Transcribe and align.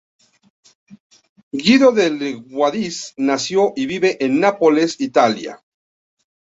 Guido 1.53 1.91
del 1.91 2.17
Giudice 2.49 3.13
nació 3.17 3.71
y 3.75 3.85
vive 3.85 4.17
en 4.25 4.39
Nápoles, 4.39 4.99
Italia. 4.99 5.61